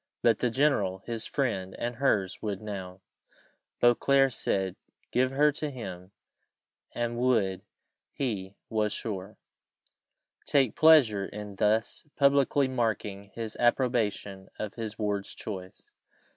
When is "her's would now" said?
1.97-3.01